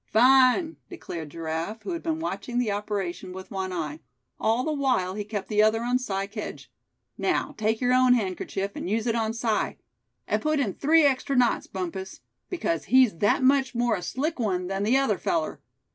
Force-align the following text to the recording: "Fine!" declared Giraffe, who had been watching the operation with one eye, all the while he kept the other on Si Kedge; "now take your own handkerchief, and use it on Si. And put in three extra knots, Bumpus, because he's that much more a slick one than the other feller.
"Fine!" 0.07 0.77
declared 0.89 1.29
Giraffe, 1.29 1.83
who 1.83 1.91
had 1.91 2.01
been 2.01 2.19
watching 2.19 2.57
the 2.57 2.71
operation 2.71 3.33
with 3.33 3.51
one 3.51 3.71
eye, 3.71 3.99
all 4.39 4.63
the 4.63 4.73
while 4.73 5.13
he 5.13 5.23
kept 5.23 5.47
the 5.47 5.61
other 5.61 5.83
on 5.83 5.99
Si 5.99 6.25
Kedge; 6.25 6.71
"now 7.19 7.53
take 7.55 7.79
your 7.79 7.93
own 7.93 8.15
handkerchief, 8.15 8.71
and 8.73 8.89
use 8.89 9.05
it 9.05 9.13
on 9.13 9.31
Si. 9.31 9.77
And 10.27 10.41
put 10.41 10.59
in 10.59 10.73
three 10.73 11.03
extra 11.03 11.35
knots, 11.35 11.67
Bumpus, 11.67 12.21
because 12.49 12.85
he's 12.85 13.19
that 13.19 13.43
much 13.43 13.75
more 13.75 13.93
a 13.95 14.01
slick 14.01 14.39
one 14.39 14.65
than 14.65 14.81
the 14.81 14.97
other 14.97 15.19
feller. 15.19 15.61